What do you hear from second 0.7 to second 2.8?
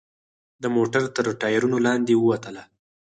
موټر تر ټایرونو لاندې ووتله.